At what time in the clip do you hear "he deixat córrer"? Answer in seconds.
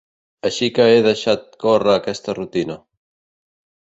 0.93-1.93